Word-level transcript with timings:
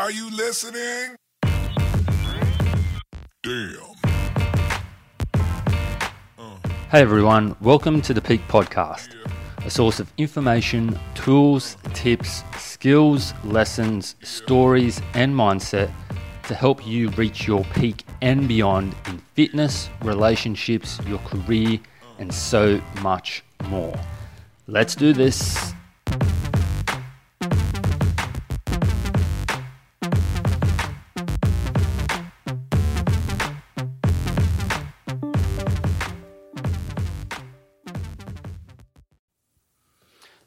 Are 0.00 0.10
you 0.10 0.30
listening? 0.30 1.14
Damn. 3.42 3.76
Uh. 6.38 6.56
Hey 6.90 7.02
everyone, 7.02 7.54
welcome 7.60 8.00
to 8.00 8.14
the 8.14 8.22
Peak 8.22 8.40
Podcast, 8.48 9.14
a 9.62 9.68
source 9.68 10.00
of 10.00 10.10
information, 10.16 10.98
tools, 11.14 11.76
tips, 11.92 12.44
skills, 12.56 13.34
lessons, 13.44 14.16
stories, 14.22 15.02
and 15.12 15.34
mindset 15.34 15.92
to 16.44 16.54
help 16.54 16.86
you 16.86 17.10
reach 17.10 17.46
your 17.46 17.62
peak 17.74 18.06
and 18.22 18.48
beyond 18.48 18.94
in 19.06 19.18
fitness, 19.34 19.90
relationships, 20.00 20.98
your 21.06 21.18
career, 21.18 21.78
uh. 21.78 22.06
and 22.20 22.32
so 22.32 22.80
much 23.02 23.44
more. 23.64 23.94
Let's 24.66 24.94
do 24.94 25.12
this. 25.12 25.74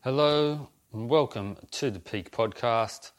Hello 0.04 0.68
and 0.92 1.08
welcome 1.08 1.56
to 1.72 1.90
the 1.90 1.98
Peak 1.98 2.30
Podcast. 2.30 3.12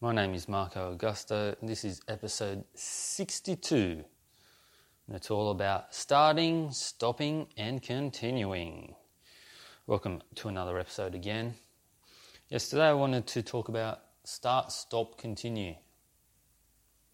My 0.00 0.14
name 0.14 0.32
is 0.32 0.48
Marco 0.48 0.96
Augusto 0.96 1.54
and 1.60 1.68
this 1.68 1.84
is 1.84 2.00
episode 2.08 2.64
62. 2.74 4.02
And 5.06 5.16
it's 5.16 5.30
all 5.30 5.50
about 5.50 5.94
starting, 5.94 6.70
stopping, 6.70 7.46
and 7.58 7.82
continuing. 7.82 8.94
Welcome 9.86 10.22
to 10.36 10.48
another 10.48 10.78
episode 10.78 11.14
again. 11.14 11.56
Yesterday 12.48 12.88
I 12.88 12.94
wanted 12.94 13.26
to 13.26 13.42
talk 13.42 13.68
about 13.68 14.00
start, 14.24 14.72
stop, 14.72 15.18
continue. 15.18 15.74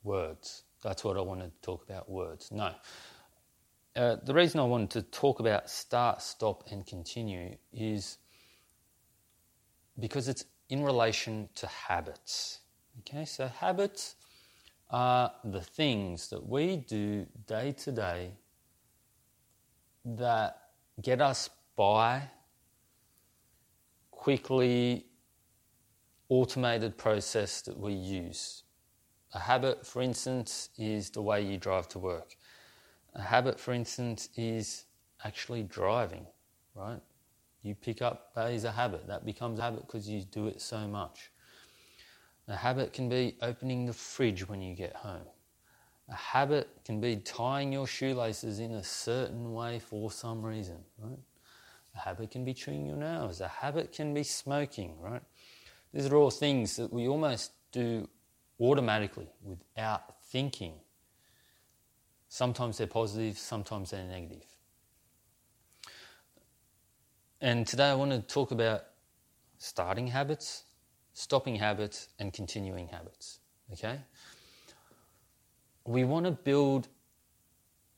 Words. 0.04 0.62
That's 0.84 1.02
what 1.02 1.16
I 1.16 1.22
wanted 1.22 1.50
to 1.50 1.60
talk 1.62 1.82
about 1.82 2.08
words. 2.08 2.52
No. 2.52 2.72
Uh, 3.96 4.18
the 4.22 4.34
reason 4.34 4.60
I 4.60 4.64
wanted 4.66 4.90
to 4.90 5.02
talk 5.02 5.40
about 5.40 5.68
start, 5.68 6.22
stop, 6.22 6.62
and 6.70 6.86
continue 6.86 7.56
is 7.72 8.18
because 9.98 10.28
it's 10.28 10.44
in 10.68 10.82
relation 10.82 11.48
to 11.54 11.66
habits. 11.66 12.60
Okay, 13.00 13.24
so 13.24 13.48
habits 13.48 14.16
are 14.90 15.32
the 15.44 15.60
things 15.60 16.28
that 16.30 16.46
we 16.48 16.76
do 16.76 17.26
day 17.46 17.72
to 17.72 17.92
day 17.92 18.30
that 20.04 20.62
get 21.02 21.20
us 21.20 21.50
by 21.76 22.22
quickly 24.10 25.06
automated 26.28 26.96
process 26.96 27.60
that 27.62 27.78
we 27.78 27.92
use. 27.92 28.64
A 29.34 29.38
habit, 29.38 29.86
for 29.86 30.02
instance, 30.02 30.70
is 30.78 31.10
the 31.10 31.22
way 31.22 31.42
you 31.42 31.58
drive 31.58 31.88
to 31.90 31.98
work. 31.98 32.36
A 33.14 33.22
habit, 33.22 33.58
for 33.58 33.72
instance, 33.72 34.28
is 34.36 34.84
actually 35.24 35.62
driving, 35.64 36.26
right? 36.74 37.00
You 37.66 37.74
pick 37.74 38.00
up, 38.00 38.32
that 38.36 38.52
is 38.52 38.62
a 38.62 38.70
habit. 38.70 39.08
That 39.08 39.26
becomes 39.26 39.58
a 39.58 39.62
habit 39.62 39.86
because 39.86 40.08
you 40.08 40.22
do 40.22 40.46
it 40.46 40.60
so 40.60 40.86
much. 40.86 41.32
A 42.46 42.54
habit 42.54 42.92
can 42.92 43.08
be 43.08 43.36
opening 43.42 43.86
the 43.86 43.92
fridge 43.92 44.48
when 44.48 44.62
you 44.62 44.76
get 44.76 44.94
home. 44.94 45.26
A 46.08 46.14
habit 46.14 46.68
can 46.84 47.00
be 47.00 47.16
tying 47.16 47.72
your 47.72 47.88
shoelaces 47.88 48.60
in 48.60 48.70
a 48.74 48.84
certain 48.84 49.52
way 49.52 49.80
for 49.80 50.12
some 50.12 50.46
reason, 50.46 50.76
right? 50.98 51.18
A 51.96 51.98
habit 51.98 52.30
can 52.30 52.44
be 52.44 52.54
chewing 52.54 52.86
your 52.86 52.96
nails. 52.96 53.40
A 53.40 53.48
habit 53.48 53.90
can 53.90 54.14
be 54.14 54.22
smoking, 54.22 55.00
right? 55.00 55.22
These 55.92 56.06
are 56.06 56.14
all 56.14 56.30
things 56.30 56.76
that 56.76 56.92
we 56.92 57.08
almost 57.08 57.50
do 57.72 58.08
automatically 58.60 59.28
without 59.42 60.22
thinking. 60.26 60.74
Sometimes 62.28 62.78
they're 62.78 62.86
positive, 62.86 63.36
sometimes 63.36 63.90
they're 63.90 64.04
negative. 64.04 64.44
And 67.40 67.66
today 67.66 67.90
I 67.90 67.94
want 67.94 68.12
to 68.12 68.20
talk 68.20 68.50
about 68.50 68.84
starting 69.58 70.06
habits, 70.06 70.64
stopping 71.12 71.56
habits, 71.56 72.08
and 72.18 72.32
continuing 72.32 72.88
habits. 72.88 73.40
Okay? 73.72 74.00
We 75.84 76.04
want 76.04 76.24
to 76.24 76.32
build 76.32 76.88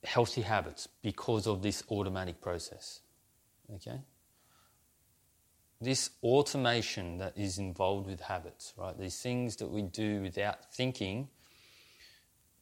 healthy 0.05 0.43
habits 0.43 0.89
because 1.03 1.47
of 1.47 1.63
this 1.63 1.85
automatic 1.91 2.41
process. 2.41 3.01
Okay? 3.77 4.01
This 5.81 6.11
automation 6.25 7.19
that 7.19 7.39
is 7.39 7.59
involved 7.59 8.09
with 8.09 8.21
habits, 8.21 8.73
right? 8.77 8.99
These 8.99 9.21
things 9.21 9.55
that 9.57 9.69
we 9.69 9.83
do 9.83 10.21
without 10.23 10.75
thinking 10.75 11.29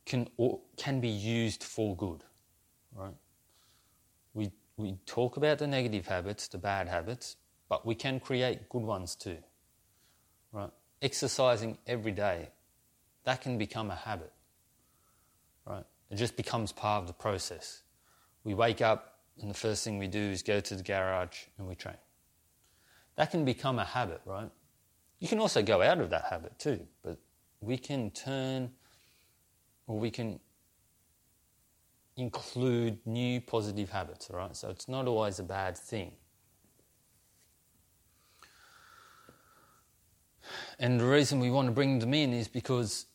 can, 0.04 0.28
can 0.76 1.00
be 1.00 1.08
used 1.08 1.64
for 1.64 1.96
good, 1.96 2.22
right? 2.94 3.14
We 4.76 4.98
talk 5.06 5.36
about 5.36 5.58
the 5.58 5.66
negative 5.66 6.06
habits, 6.06 6.48
the 6.48 6.58
bad 6.58 6.88
habits, 6.88 7.36
but 7.68 7.86
we 7.86 7.94
can 7.94 8.20
create 8.20 8.68
good 8.68 8.82
ones 8.82 9.14
too. 9.14 9.38
Right? 10.52 10.70
Exercising 11.00 11.78
every 11.86 12.12
day, 12.12 12.50
that 13.24 13.40
can 13.40 13.58
become 13.58 13.90
a 13.90 13.96
habit. 13.96 14.32
Right? 15.66 15.84
It 16.10 16.16
just 16.16 16.36
becomes 16.36 16.72
part 16.72 17.02
of 17.02 17.06
the 17.08 17.14
process. 17.14 17.82
We 18.44 18.54
wake 18.54 18.80
up 18.80 19.16
and 19.40 19.50
the 19.50 19.54
first 19.54 19.84
thing 19.84 19.98
we 19.98 20.06
do 20.06 20.20
is 20.20 20.42
go 20.42 20.60
to 20.60 20.74
the 20.74 20.82
garage 20.82 21.38
and 21.58 21.66
we 21.66 21.74
train. 21.74 21.96
That 23.16 23.30
can 23.30 23.44
become 23.44 23.78
a 23.78 23.84
habit, 23.84 24.20
right? 24.24 24.50
You 25.18 25.28
can 25.28 25.40
also 25.40 25.62
go 25.62 25.82
out 25.82 26.00
of 26.00 26.10
that 26.10 26.26
habit 26.26 26.58
too, 26.58 26.86
but 27.02 27.18
we 27.60 27.78
can 27.78 28.10
turn 28.10 28.70
or 29.86 29.98
we 29.98 30.10
can 30.10 30.40
include 32.16 32.98
new 33.06 33.40
positive 33.40 33.90
habits, 33.90 34.30
all 34.30 34.38
right? 34.38 34.56
So 34.56 34.70
it's 34.70 34.88
not 34.88 35.06
always 35.06 35.38
a 35.38 35.42
bad 35.42 35.76
thing. 35.76 36.12
And 40.78 41.00
the 41.00 41.04
reason 41.04 41.40
we 41.40 41.50
want 41.50 41.68
to 41.68 41.72
bring 41.72 41.98
them 41.98 42.14
in 42.14 42.32
is 42.32 42.48
because 42.48 43.06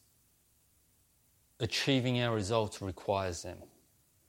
achieving 1.59 2.21
our 2.21 2.35
results 2.35 2.81
requires 2.81 3.43
them. 3.43 3.57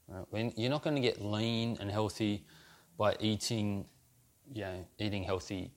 Right? 0.08 0.24
When 0.30 0.52
you're 0.56 0.70
not 0.70 0.82
going 0.82 0.96
to 0.96 1.02
get 1.02 1.20
lean 1.20 1.76
and 1.80 1.90
healthy 1.90 2.44
by 2.98 3.16
eating, 3.20 3.86
you 4.52 4.62
know, 4.62 4.86
eating 4.98 5.24
healthy 5.24 5.72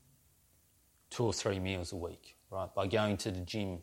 two 1.10 1.26
or 1.26 1.34
three 1.34 1.60
meals 1.60 1.94
a 1.94 1.96
week, 1.96 2.36
right? 2.52 2.74
By 2.76 2.88
going 2.88 3.18
to 3.18 3.32
the 3.32 3.40
gym 3.42 3.80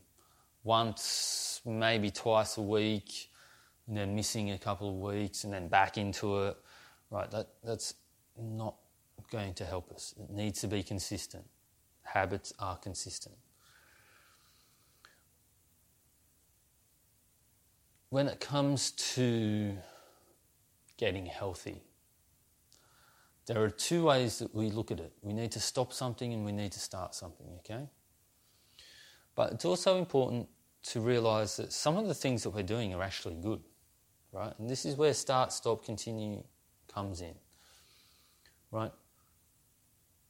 once, 0.64 1.60
maybe 1.64 2.10
twice 2.10 2.58
a 2.58 2.62
week, 2.62 3.30
and 3.88 3.96
then 3.96 4.14
missing 4.14 4.50
a 4.52 4.58
couple 4.58 4.88
of 4.88 4.96
weeks 4.96 5.44
and 5.44 5.52
then 5.52 5.68
back 5.68 5.98
into 5.98 6.44
it, 6.44 6.56
right? 7.10 7.30
That, 7.30 7.48
that's 7.64 7.94
not 8.38 8.76
going 9.30 9.54
to 9.54 9.64
help 9.64 9.90
us. 9.92 10.14
It 10.18 10.30
needs 10.30 10.60
to 10.60 10.68
be 10.68 10.82
consistent. 10.82 11.44
Habits 12.02 12.52
are 12.58 12.76
consistent. 12.76 13.34
When 18.10 18.28
it 18.28 18.40
comes 18.40 18.90
to 19.14 19.76
getting 20.98 21.26
healthy, 21.26 21.82
there 23.46 23.62
are 23.62 23.70
two 23.70 24.04
ways 24.04 24.38
that 24.38 24.54
we 24.54 24.70
look 24.70 24.90
at 24.90 25.00
it. 25.00 25.12
We 25.22 25.32
need 25.32 25.50
to 25.52 25.60
stop 25.60 25.92
something 25.92 26.32
and 26.32 26.44
we 26.44 26.52
need 26.52 26.72
to 26.72 26.78
start 26.78 27.14
something, 27.14 27.46
okay? 27.58 27.88
But 29.34 29.52
it's 29.52 29.64
also 29.64 29.98
important 29.98 30.48
to 30.84 31.00
realize 31.00 31.56
that 31.56 31.72
some 31.72 31.96
of 31.96 32.06
the 32.06 32.14
things 32.14 32.42
that 32.42 32.50
we're 32.50 32.62
doing 32.62 32.94
are 32.94 33.02
actually 33.02 33.34
good 33.34 33.60
right? 34.32 34.52
And 34.58 34.68
this 34.68 34.84
is 34.84 34.96
where 34.96 35.14
start, 35.14 35.52
stop, 35.52 35.84
continue 35.84 36.42
comes 36.92 37.20
in, 37.20 37.34
right? 38.70 38.92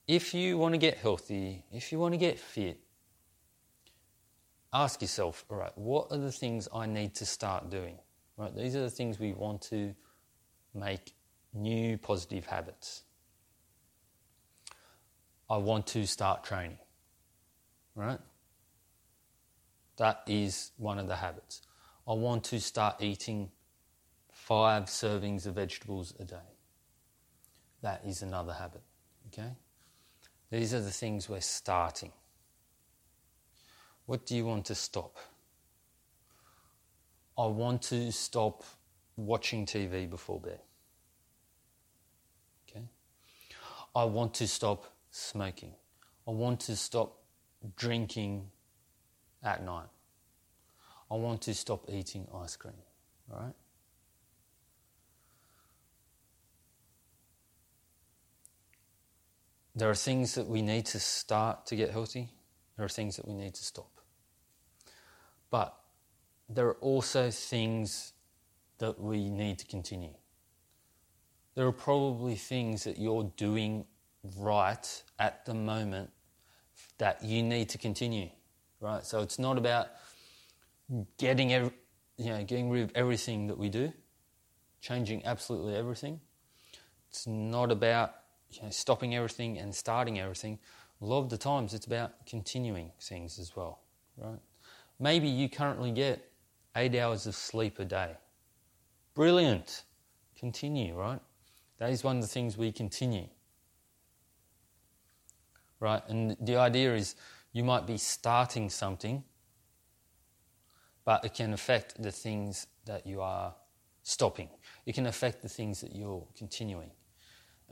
If 0.07 0.35
you 0.35 0.59
want 0.59 0.75
to 0.75 0.79
get 0.79 0.99
healthy, 0.99 1.65
if 1.73 1.93
you 1.93 1.99
want 1.99 2.15
to 2.15 2.19
get 2.19 2.39
fit, 2.39 2.81
ask 4.73 5.01
yourself, 5.01 5.45
all 5.49 5.59
right, 5.59 5.77
what 5.77 6.09
are 6.11 6.19
the 6.19 6.33
things 6.33 6.69
I 6.75 6.87
need 6.87 7.15
to 7.17 7.27
start 7.27 7.71
doing? 7.71 7.99
Right? 8.37 8.55
These 8.55 8.75
are 8.77 8.81
the 8.81 8.91
things 8.91 9.19
we 9.19 9.33
want 9.33 9.63
to 9.63 9.95
make 10.75 11.15
new 11.53 11.99
positive 11.99 12.47
habits. 12.47 13.03
I 15.49 15.59
want 15.59 15.87
to 15.89 16.07
start 16.07 16.45
training, 16.45 16.79
right? 17.95 18.19
That 19.99 20.23
is 20.27 20.73
one 20.79 20.99
of 20.99 21.09
the 21.09 21.17
habits. 21.17 21.63
I 22.09 22.15
want 22.15 22.45
to 22.45 22.61
start 22.61 23.03
eating 23.03 23.51
five 24.53 24.85
servings 24.85 25.47
of 25.47 25.55
vegetables 25.55 26.13
a 26.21 26.25
day. 26.25 26.49
That 27.81 28.03
is 28.07 28.21
another 28.21 28.53
habit. 28.53 28.83
Okay? 29.29 29.51
These 30.51 30.75
are 30.75 30.81
the 30.81 30.91
things 30.91 31.27
we're 31.27 31.41
starting. 31.41 32.13
What 34.05 34.27
do 34.27 34.37
you 34.37 34.45
want 34.45 34.67
to 34.67 34.75
stop? 34.75 35.17
I 37.39 37.47
want 37.47 37.81
to 37.85 38.13
stop 38.13 38.63
watching 39.17 39.65
TV 39.65 40.11
before 40.11 40.39
bed. 40.39 40.61
Okay? 42.69 42.85
I 43.97 44.05
want 44.05 44.35
to 44.35 44.47
stop 44.47 44.85
smoking. 45.11 45.73
I 46.29 46.31
want 46.33 46.61
to 46.61 46.77
stop 46.77 47.23
drinking 47.75 48.51
at 49.43 49.65
night. 49.65 49.89
I 51.11 51.15
want 51.15 51.41
to 51.43 51.55
stop 51.55 51.89
eating 51.89 52.29
ice 52.35 52.57
cream, 52.57 52.75
right? 53.31 53.55
There 59.83 59.91
are 59.91 59.97
things 59.97 60.37
that 60.37 60.47
we 60.47 60.63
need 60.63 60.87
to 60.87 61.01
start 61.01 61.67
to 61.67 61.75
get 61.75 61.91
healthy, 61.91 62.29
there 62.77 62.87
are 62.87 62.89
things 62.89 63.17
that 63.17 63.27
we 63.27 63.35
need 63.35 63.55
to 63.55 63.65
stop. 63.65 63.91
But 65.51 65.77
there 66.49 66.69
are 66.69 66.75
also 66.75 67.33
things 67.33 68.13
that 68.79 69.01
we 69.01 69.29
need 69.29 69.59
to 69.59 69.67
continue. 69.67 70.15
There 71.57 71.67
are 71.67 71.73
probably 71.73 72.37
things 72.37 72.85
that 72.85 72.97
you're 72.97 73.33
doing 73.37 73.85
right 74.39 75.03
at 75.19 75.45
the 75.47 75.55
moment 75.55 76.11
that 76.99 77.25
you 77.25 77.43
need 77.43 77.69
to 77.71 77.79
continue, 77.79 78.31
right? 78.79 79.05
So 79.05 79.21
it's 79.21 79.41
not 79.41 79.59
about 79.59 79.89
getting 81.19 81.53
every, 81.53 81.73
you 82.19 82.27
know, 82.27 82.45
getting 82.45 82.71
rid 82.71 82.85
of 82.85 82.93
everything 82.95 83.49
that 83.49 83.59
we 83.59 83.69
do, 83.69 83.93
changing 84.81 85.27
absolutely 85.27 85.75
everything. 85.75 86.21
It's 87.11 87.27
not 87.27 87.73
about 87.73 88.22
you 88.53 88.63
know, 88.63 88.71
stopping 88.71 89.15
everything 89.15 89.59
and 89.59 89.75
starting 89.75 90.19
everything. 90.19 90.59
A 91.01 91.05
lot 91.05 91.21
of 91.21 91.31
the 91.31 91.39
times 91.39 91.75
it's 91.75 91.87
about 91.87 92.27
continuing 92.27 92.91
things 93.01 93.39
as 93.39 93.57
well, 93.57 93.81
right? 94.17 94.39
Maybe 95.01 95.29
you 95.29 95.49
currently 95.49 95.91
get 95.91 96.31
eight 96.77 96.95
hours 96.95 97.27
of 97.27 97.35
sleep 97.35 97.79
a 97.79 97.85
day. 97.85 98.17
Brilliant. 99.15 99.83
Continue, 100.39 100.95
right? 100.95 101.21
That 101.79 101.91
is 101.91 102.05
one 102.05 102.17
of 102.17 102.23
the 102.23 102.29
things 102.29 102.57
we 102.57 102.73
continue. 102.73 103.27
Right? 105.81 106.03
And 106.09 106.37
the 106.41 106.57
idea 106.57 106.95
is 106.95 107.17
you 107.53 107.65
might 107.65 107.87
be 107.87 107.99
starting 107.99 108.71
something, 108.71 109.25
but 111.05 111.25
it 111.25 111.35
can 111.35 111.53
affect 111.53 112.01
the 112.01 112.13
things 112.13 112.67
that 112.87 113.07
you 113.07 113.21
are 113.21 113.55
stopping. 114.05 114.49
It 114.87 114.95
can 114.95 115.07
affect 115.07 115.43
the 115.43 115.49
things 115.49 115.81
that 115.81 115.95
you're 115.95 116.27
continuing. 116.37 116.91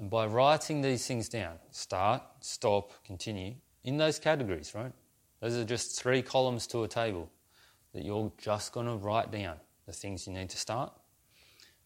And 0.00 0.08
by 0.08 0.24
writing 0.24 0.80
these 0.80 1.06
things 1.06 1.28
down, 1.28 1.58
start, 1.72 2.22
stop, 2.40 2.92
continue, 3.04 3.56
in 3.84 3.98
those 3.98 4.18
categories, 4.18 4.74
right? 4.74 4.92
Those 5.40 5.56
are 5.58 5.64
just 5.64 6.00
three 6.00 6.22
columns 6.22 6.66
to 6.68 6.84
a 6.84 6.88
table 6.88 7.30
that 7.92 8.02
you're 8.02 8.32
just 8.38 8.72
going 8.72 8.86
to 8.86 8.94
write 8.94 9.30
down 9.30 9.56
the 9.84 9.92
things 9.92 10.26
you 10.26 10.32
need 10.32 10.48
to 10.48 10.56
start, 10.56 10.90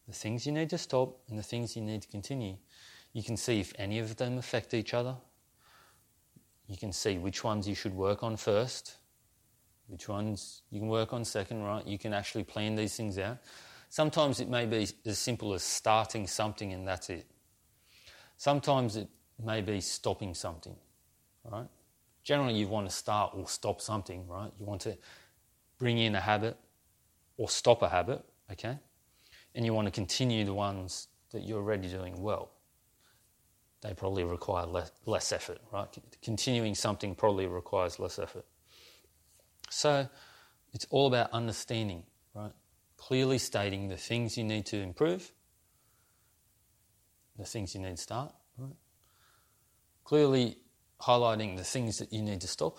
the 0.06 0.14
things 0.14 0.46
you 0.46 0.52
need 0.52 0.70
to 0.70 0.78
stop, 0.78 1.18
and 1.28 1.36
the 1.36 1.42
things 1.42 1.74
you 1.74 1.82
need 1.82 2.02
to 2.02 2.08
continue. 2.08 2.56
You 3.14 3.24
can 3.24 3.36
see 3.36 3.58
if 3.58 3.72
any 3.78 3.98
of 3.98 4.14
them 4.14 4.38
affect 4.38 4.74
each 4.74 4.94
other. 4.94 5.16
You 6.68 6.76
can 6.76 6.92
see 6.92 7.18
which 7.18 7.42
ones 7.42 7.66
you 7.66 7.74
should 7.74 7.94
work 7.94 8.22
on 8.22 8.36
first, 8.36 8.94
which 9.88 10.08
ones 10.08 10.62
you 10.70 10.78
can 10.78 10.88
work 10.88 11.12
on 11.12 11.24
second, 11.24 11.64
right? 11.64 11.84
You 11.84 11.98
can 11.98 12.14
actually 12.14 12.44
plan 12.44 12.76
these 12.76 12.96
things 12.96 13.18
out. 13.18 13.38
Sometimes 13.88 14.38
it 14.38 14.48
may 14.48 14.66
be 14.66 14.86
as 15.04 15.18
simple 15.18 15.52
as 15.52 15.64
starting 15.64 16.28
something 16.28 16.72
and 16.72 16.86
that's 16.86 17.10
it. 17.10 17.26
Sometimes 18.36 18.96
it 18.96 19.08
may 19.42 19.60
be 19.60 19.80
stopping 19.80 20.34
something, 20.34 20.76
right? 21.50 21.66
Generally, 22.22 22.54
you 22.54 22.68
want 22.68 22.88
to 22.88 22.94
start 22.94 23.32
or 23.34 23.48
stop 23.48 23.80
something, 23.80 24.26
right? 24.26 24.50
You 24.58 24.66
want 24.66 24.80
to 24.82 24.96
bring 25.78 25.98
in 25.98 26.14
a 26.14 26.20
habit 26.20 26.56
or 27.36 27.48
stop 27.48 27.82
a 27.82 27.88
habit, 27.88 28.24
okay? 28.50 28.78
And 29.54 29.64
you 29.64 29.74
want 29.74 29.86
to 29.86 29.92
continue 29.92 30.44
the 30.44 30.54
ones 30.54 31.08
that 31.30 31.42
you're 31.42 31.58
already 31.58 31.88
doing 31.88 32.20
well. 32.22 32.50
They 33.82 33.92
probably 33.92 34.24
require 34.24 34.64
less, 34.64 34.90
less 35.04 35.32
effort, 35.32 35.58
right? 35.72 35.88
Continuing 36.22 36.74
something 36.74 37.14
probably 37.14 37.46
requires 37.46 37.98
less 37.98 38.18
effort. 38.18 38.46
So 39.68 40.08
it's 40.72 40.86
all 40.90 41.06
about 41.06 41.30
understanding, 41.32 42.04
right? 42.34 42.52
Clearly 42.96 43.36
stating 43.36 43.88
the 43.88 43.96
things 43.96 44.38
you 44.38 44.44
need 44.44 44.64
to 44.66 44.78
improve, 44.78 45.32
the 47.38 47.44
things 47.44 47.74
you 47.74 47.80
need 47.80 47.96
to 47.96 48.02
start, 48.02 48.32
right? 48.58 48.76
Clearly 50.04 50.58
highlighting 51.00 51.56
the 51.56 51.64
things 51.64 51.98
that 51.98 52.12
you 52.12 52.22
need 52.22 52.40
to 52.40 52.48
stop, 52.48 52.78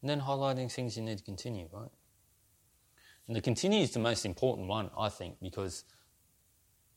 and 0.00 0.10
then 0.10 0.20
highlighting 0.20 0.70
things 0.70 0.96
you 0.96 1.02
need 1.02 1.18
to 1.18 1.24
continue, 1.24 1.68
right? 1.72 1.90
And 3.26 3.36
the 3.36 3.40
continue 3.40 3.80
is 3.80 3.90
the 3.90 3.98
most 3.98 4.24
important 4.24 4.68
one, 4.68 4.90
I 4.98 5.08
think, 5.08 5.36
because 5.40 5.84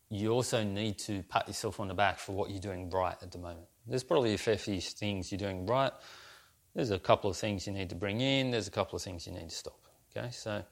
you 0.10 0.32
also 0.32 0.64
need 0.64 0.98
to 1.00 1.24
pat 1.24 1.48
yourself 1.48 1.80
on 1.80 1.88
the 1.88 1.94
back 1.94 2.20
for 2.20 2.34
what 2.34 2.50
you're 2.50 2.60
doing 2.60 2.90
right 2.90 3.16
at 3.22 3.32
the 3.32 3.38
moment. 3.38 3.68
There's 3.88 4.04
probably 4.04 4.34
a 4.34 4.38
fair 4.38 4.58
few 4.58 4.80
things 4.80 5.32
you're 5.32 5.40
doing 5.40 5.66
right. 5.66 5.92
There's 6.76 6.92
a 6.92 7.00
couple 7.00 7.30
of 7.30 7.38
things 7.38 7.68
you 7.68 7.74
need 7.74 7.90
to 7.90 7.96
bring 7.96 8.22
in. 8.22 8.52
There's 8.52 8.68
a 8.68 8.72
couple 8.72 8.96
of 8.96 9.02
things 9.02 9.26
you 9.28 9.34
need 9.34 9.50
to 9.50 9.56
stop. 9.56 9.80
Okay, 10.16 10.30
so 10.32 10.64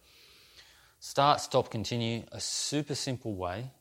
start, 1.00 1.42
stop, 1.42 1.72
continue. 1.72 2.24
A 2.32 2.40
super 2.40 2.96
simple 2.96 3.34
way 3.36 3.72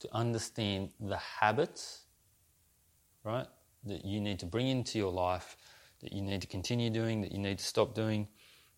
to 0.00 0.08
understand 0.14 0.90
the 1.00 1.16
habits, 1.16 2.04
right, 3.24 3.46
that 3.84 4.04
you 4.04 4.20
need 4.20 4.38
to 4.40 4.46
bring 4.46 4.68
into 4.68 4.98
your 4.98 5.12
life, 5.12 5.56
that 6.02 6.12
you 6.12 6.22
need 6.22 6.40
to 6.40 6.46
continue 6.46 6.90
doing, 6.90 7.20
that 7.20 7.32
you 7.32 7.38
need 7.38 7.58
to 7.58 7.64
stop 7.64 7.94
doing. 7.94 8.26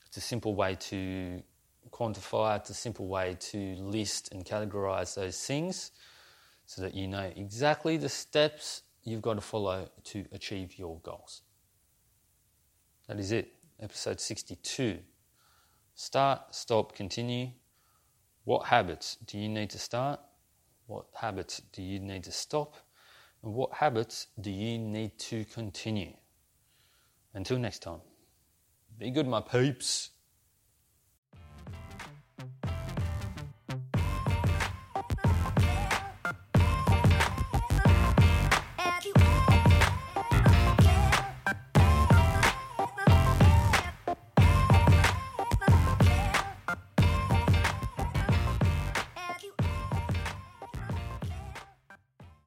It's 0.07 0.17
a 0.17 0.21
simple 0.21 0.55
way 0.55 0.77
to 0.77 1.43
quantify, 1.91 2.59
it's 2.59 2.71
a 2.71 2.75
simple 2.75 3.07
way 3.07 3.37
to 3.39 3.77
list 3.77 4.33
and 4.33 4.45
categorize 4.45 5.15
those 5.15 5.41
things 5.45 5.93
so 6.67 6.83
that 6.83 6.95
you 6.95 7.09
know 7.09 7.33
exactly 7.37 7.97
the 7.97 8.09
steps 8.09 8.83
you've 9.05 9.23
got 9.23 9.35
to 9.35 9.41
follow 9.41 9.89
to 10.05 10.25
achieve 10.33 10.79
your 10.79 10.99
goals. 11.01 11.43
That 13.09 13.19
is 13.19 13.33
it, 13.33 13.53
episode 13.81 14.21
62. 14.21 14.99
Start, 15.95 16.55
stop, 16.55 16.95
continue. 16.95 17.51
What 18.45 18.67
habits 18.67 19.19
do 19.27 19.39
you 19.39 19.49
need 19.49 19.71
to 19.71 19.79
start? 19.79 20.21
What 20.87 21.07
habits 21.15 21.63
do 21.73 21.83
you 21.83 22.01
need 22.01 22.25
to 22.25 22.33
stop? 22.33 22.75
And 23.43 23.55
what 23.55 23.73
habits 23.73 24.29
do 24.41 24.51
you 24.51 24.79
need 24.79 25.19
to 25.19 25.45
continue? 25.45 26.15
Until 27.35 27.59
next 27.59 27.81
time, 27.81 28.01
be 28.99 29.11
good, 29.11 29.27
my 29.27 29.41
peeps. 29.41 30.11